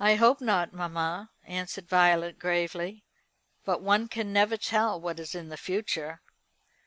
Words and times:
"I 0.00 0.14
hope 0.14 0.40
not, 0.40 0.72
mamma," 0.72 1.30
answered 1.44 1.86
Violet 1.86 2.38
gravely; 2.38 3.04
"but 3.66 3.82
one 3.82 4.08
can 4.08 4.32
never 4.32 4.56
tell 4.56 4.98
what 4.98 5.20
is 5.20 5.34
in 5.34 5.50
the 5.50 5.58
future. 5.58 6.22